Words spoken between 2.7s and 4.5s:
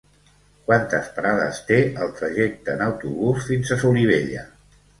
en autobús fins a Solivella?